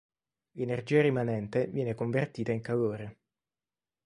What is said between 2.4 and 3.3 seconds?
in calore.